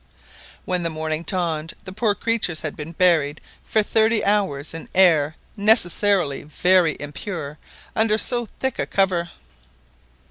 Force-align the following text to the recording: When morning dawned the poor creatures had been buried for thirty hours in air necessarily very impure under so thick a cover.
When 0.65 0.81
morning 0.81 1.21
dawned 1.21 1.75
the 1.83 1.91
poor 1.93 2.15
creatures 2.15 2.61
had 2.61 2.75
been 2.75 2.93
buried 2.93 3.39
for 3.63 3.83
thirty 3.83 4.25
hours 4.25 4.73
in 4.73 4.89
air 4.95 5.35
necessarily 5.55 6.41
very 6.41 6.97
impure 6.99 7.59
under 7.95 8.17
so 8.17 8.47
thick 8.59 8.79
a 8.79 8.87
cover. 8.87 9.29